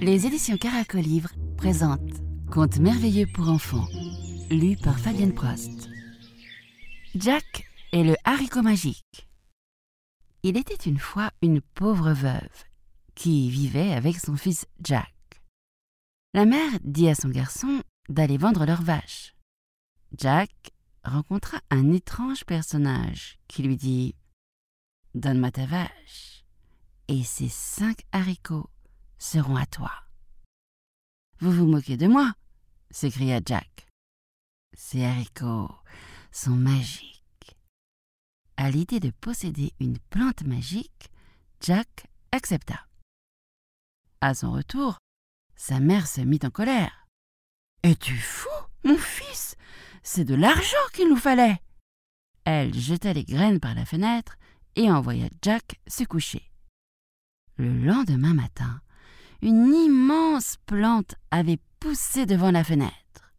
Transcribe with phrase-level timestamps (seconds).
[0.00, 3.88] Les éditions Caracolivre présentent Contes merveilleux pour enfants,
[4.50, 5.88] lu par Fabienne Prost.
[7.14, 9.28] Jack et le haricot magique.
[10.42, 12.64] Il était une fois une pauvre veuve
[13.14, 15.12] qui vivait avec son fils Jack.
[16.34, 19.34] La mère dit à son garçon d'aller vendre leurs vaches.
[20.16, 20.50] Jack
[21.04, 24.14] rencontra un étrange personnage qui lui dit
[25.16, 26.44] Donne-moi ta vache,
[27.08, 28.68] et ces cinq haricots
[29.16, 29.90] seront à toi.
[31.40, 32.34] Vous vous moquez de moi
[32.90, 33.88] s'écria Jack.
[34.74, 35.74] Ces haricots
[36.32, 37.56] sont magiques.
[38.58, 41.10] À l'idée de posséder une plante magique,
[41.62, 42.86] Jack accepta.
[44.20, 44.98] À son retour,
[45.54, 47.06] sa mère se mit en colère.
[47.82, 48.50] Es-tu fou,
[48.84, 49.56] mon fils?
[50.02, 51.58] C'est de l'argent qu'il nous fallait.
[52.44, 54.36] Elle jeta les graines par la fenêtre
[54.76, 56.42] et envoya Jack se coucher.
[57.56, 58.80] Le lendemain matin,
[59.42, 63.34] une immense plante avait poussé devant la fenêtre.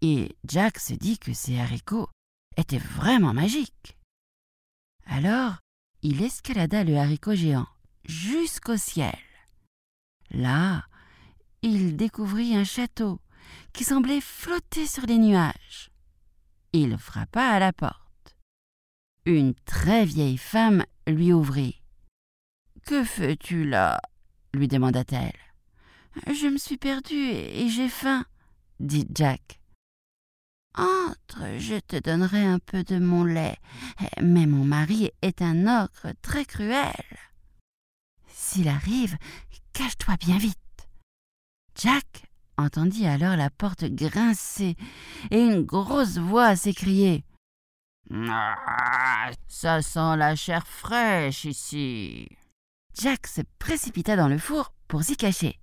[0.00, 2.08] Et Jack se dit que ces haricots
[2.56, 3.96] étaient vraiment magiques.
[5.06, 5.56] Alors,
[6.02, 7.66] il escalada le haricot géant
[8.04, 9.18] jusqu'au ciel.
[10.30, 10.84] Là,
[11.62, 13.20] il découvrit un château
[13.72, 15.90] qui semblait flotter sur les nuages.
[16.72, 18.07] Il frappa à la porte.
[19.28, 21.82] Une très vieille femme lui ouvrit.
[22.86, 24.00] Que fais-tu là?
[24.54, 26.32] lui demanda-t-elle.
[26.34, 28.24] Je me suis perdue et j'ai faim,
[28.80, 29.60] dit Jack.
[30.78, 33.58] Entre, je te donnerai un peu de mon lait,
[34.22, 36.94] mais mon mari est un ogre très cruel.
[38.32, 39.18] S'il arrive,
[39.74, 40.56] cache-toi bien vite.
[41.74, 42.24] Jack
[42.56, 44.74] entendit alors la porte grincer
[45.30, 47.26] et une grosse voix s'écrier.
[48.10, 52.28] Ah, ça sent la chair fraîche ici.
[52.94, 55.60] Jack se précipita dans le four pour s'y cacher.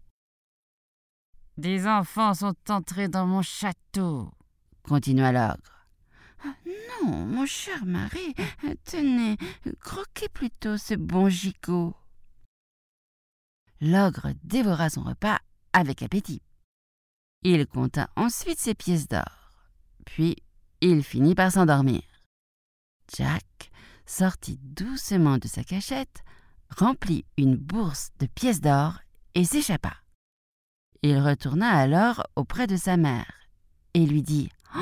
[1.58, 4.32] Des enfants sont entrés dans mon château,
[4.84, 5.88] continua l'ogre.
[7.02, 8.36] Non, mon cher mari,
[8.84, 9.38] tenez,
[9.80, 11.96] croquez plutôt ce bon gigot.
[13.82, 15.40] L'ogre dévora son repas
[15.74, 16.42] avec appétit.
[17.42, 19.52] Il compta ensuite ses pièces d'or,
[20.06, 20.36] puis
[20.82, 22.02] il finit par s'endormir.
[23.14, 23.72] Jack
[24.06, 26.24] sortit doucement de sa cachette,
[26.76, 29.00] remplit une bourse de pièces d'or
[29.34, 29.94] et s'échappa.
[31.02, 33.32] Il retourna alors auprès de sa mère
[33.94, 34.80] et lui dit oh,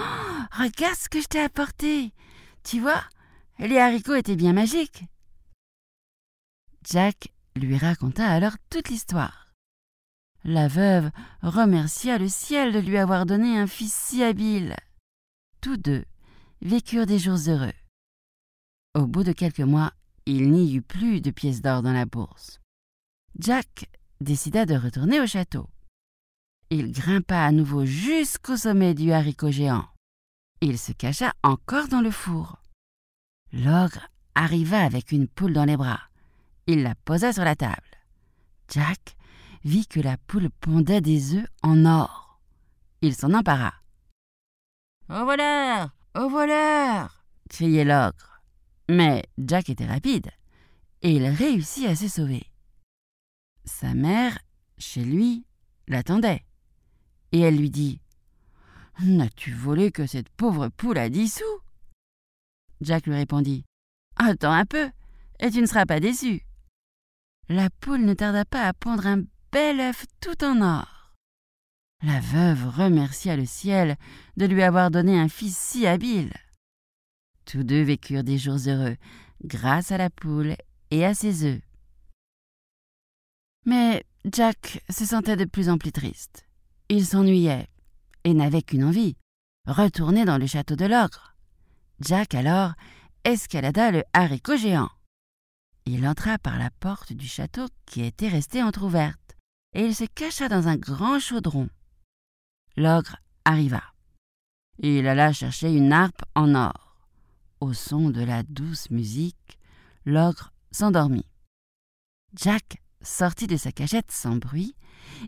[0.51, 2.13] Regarde ce que je t'ai apporté.
[2.63, 3.03] Tu vois,
[3.59, 5.03] les haricots étaient bien magiques.
[6.89, 9.53] Jack lui raconta alors toute l'histoire.
[10.43, 11.09] La veuve
[11.41, 14.75] remercia le ciel de lui avoir donné un fils si habile.
[15.61, 16.03] Tous deux
[16.61, 17.71] vécurent des jours heureux.
[18.95, 19.91] Au bout de quelques mois,
[20.27, 22.61] il n'y eut plus de pièces d'or dans la bourse.
[23.39, 23.89] Jack
[24.21, 25.67] décida de retourner au château.
[26.69, 29.87] Il grimpa à nouveau jusqu'au sommet du haricot géant.
[30.61, 32.61] Il se cacha encore dans le four.
[33.51, 36.01] L'ogre arriva avec une poule dans les bras.
[36.67, 37.97] Il la posa sur la table.
[38.69, 39.17] Jack
[39.63, 42.39] vit que la poule pondait des œufs en or.
[43.01, 43.73] Il s'en empara.
[45.09, 48.32] Au voleur Au voleur criait l'ogre.
[48.89, 50.29] Mais Jack était rapide
[51.01, 52.45] et il réussit à se sauver.
[53.65, 54.37] Sa mère,
[54.77, 55.45] chez lui,
[55.87, 56.43] l'attendait
[57.33, 57.99] et elle lui dit
[59.01, 61.61] N'as-tu volé que cette pauvre poule à dix sous?
[62.79, 63.65] Jack lui répondit
[64.15, 64.89] Attends un peu,
[65.39, 66.45] et tu ne seras pas déçu.
[67.49, 71.15] La poule ne tarda pas à pondre un bel œuf tout en or.
[72.03, 73.97] La veuve remercia le ciel
[74.37, 76.33] de lui avoir donné un fils si habile.
[77.45, 78.95] Tous deux vécurent des jours heureux
[79.43, 80.55] grâce à la poule
[80.91, 81.61] et à ses œufs.
[83.65, 86.45] Mais Jack se sentait de plus en plus triste.
[86.89, 87.67] Il s'ennuyait
[88.23, 89.15] et n'avait qu'une envie
[89.65, 91.35] retourner dans le château de l'ogre.
[91.99, 92.73] Jack alors
[93.23, 94.89] escalada le haricot géant.
[95.85, 99.37] Il entra par la porte du château qui était restée entr'ouverte
[99.73, 101.69] et il se cacha dans un grand chaudron.
[102.75, 103.83] L'ogre arriva.
[104.79, 106.82] Il alla chercher une harpe en or.
[107.63, 109.57] Au son de la douce musique,
[110.03, 111.25] l'ogre s'endormit.
[112.33, 114.75] Jack sortit de sa cachette sans bruit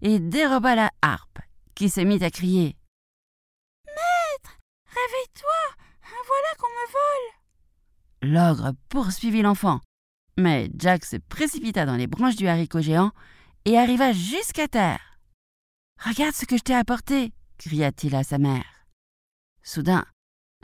[0.01, 1.39] et déroba la harpe,
[1.75, 2.75] qui se mit à crier.
[3.87, 8.33] Maître, réveille-toi, voilà qu'on me vole.
[8.33, 9.79] L'ogre poursuivit l'enfant,
[10.35, 13.13] mais Jack se précipita dans les branches du haricot géant
[13.63, 15.21] et arriva jusqu'à terre.
[16.03, 18.89] Regarde ce que je t'ai apporté, cria-t-il à sa mère.
[19.63, 20.05] Soudain,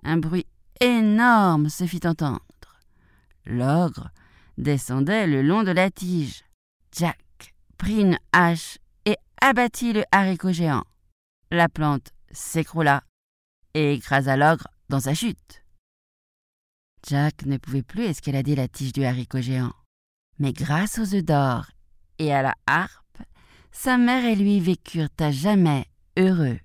[0.03, 0.45] un bruit
[0.81, 2.41] énorme se fit entendre.
[3.45, 4.09] L'ogre
[4.57, 6.43] descendait le long de la tige.
[6.91, 10.83] Jack prit une hache et abattit le haricot géant.
[11.51, 13.03] La plante s'écroula
[13.73, 15.63] et écrasa l'ogre dans sa chute.
[17.07, 19.73] Jack ne pouvait plus escalader la tige du haricot géant.
[20.39, 21.67] Mais grâce aux œufs d'or
[22.19, 23.21] et à la harpe,
[23.71, 25.85] sa mère et lui vécurent à jamais
[26.17, 26.59] heureux.